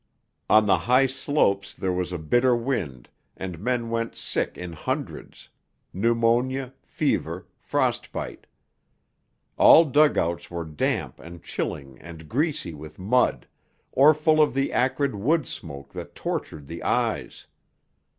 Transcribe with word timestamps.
On 0.49 0.65
the 0.65 0.79
high 0.89 1.05
slopes 1.05 1.75
there 1.75 1.93
was 1.93 2.11
a 2.11 2.17
bitter 2.17 2.55
wind, 2.55 3.07
and 3.37 3.59
men 3.59 3.91
went 3.91 4.15
sick 4.15 4.57
in 4.57 4.73
hundreds 4.73 5.49
pneumonia, 5.93 6.73
fever, 6.81 7.45
frost 7.59 8.11
bite. 8.11 8.47
All 9.59 9.85
dug 9.85 10.17
outs 10.17 10.49
were 10.49 10.65
damp 10.65 11.19
and 11.19 11.43
chilling 11.43 11.99
and 11.99 12.27
greasy 12.27 12.73
with 12.73 12.97
mud, 12.97 13.45
or 13.91 14.15
full 14.15 14.41
of 14.41 14.55
the 14.55 14.73
acrid 14.73 15.13
wood 15.13 15.45
smoke 15.47 15.93
that 15.93 16.15
tortured 16.15 16.65
the 16.65 16.81
eyes. 16.81 17.45